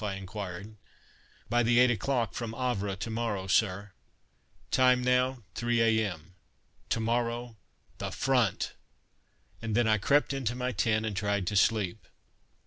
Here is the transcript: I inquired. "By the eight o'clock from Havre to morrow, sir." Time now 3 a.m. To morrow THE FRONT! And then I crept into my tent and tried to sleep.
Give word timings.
I 0.03 0.15
inquired. 0.15 0.77
"By 1.47 1.61
the 1.61 1.77
eight 1.77 1.91
o'clock 1.91 2.33
from 2.33 2.53
Havre 2.53 2.95
to 2.95 3.09
morrow, 3.11 3.45
sir." 3.45 3.91
Time 4.71 5.03
now 5.03 5.43
3 5.53 5.79
a.m. 5.79 6.33
To 6.89 6.99
morrow 6.99 7.55
THE 7.99 8.09
FRONT! 8.09 8.73
And 9.61 9.75
then 9.75 9.87
I 9.87 9.99
crept 9.99 10.33
into 10.33 10.55
my 10.55 10.71
tent 10.71 11.05
and 11.05 11.15
tried 11.15 11.45
to 11.45 11.55
sleep. 11.55 12.07